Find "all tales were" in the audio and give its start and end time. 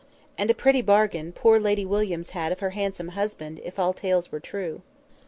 3.77-4.39